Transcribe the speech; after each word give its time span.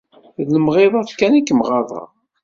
d 0.45 0.47
lemɣiḍat 0.55 1.09
kan 1.19 1.37
i 1.39 1.41
kem-ɣaḍeɣ. 1.47 2.07